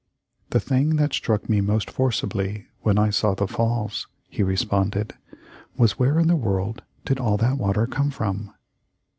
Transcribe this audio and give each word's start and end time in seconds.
"The 0.49 0.59
thing 0.59 0.95
that 0.95 1.13
struck 1.13 1.47
me 1.47 1.61
most 1.61 1.91
forcibly 1.91 2.65
when 2.81 2.97
I 2.97 3.11
saw 3.11 3.35
the 3.35 3.45
Falls," 3.45 4.07
he 4.31 4.41
responded, 4.41 5.13
"was, 5.77 5.99
where 5.99 6.17
in 6.17 6.27
the 6.27 6.35
world 6.35 6.81
did 7.05 7.19
all 7.19 7.37
that 7.37 7.59
water 7.59 7.85
come 7.85 8.09
from?" 8.09 8.51